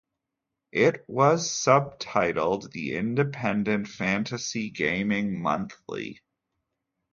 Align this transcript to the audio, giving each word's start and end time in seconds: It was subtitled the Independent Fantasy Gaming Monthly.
It 0.71 1.05
was 1.07 1.47
subtitled 1.47 2.71
the 2.71 2.95
Independent 2.95 3.87
Fantasy 3.87 4.71
Gaming 4.71 5.39
Monthly. 5.39 6.21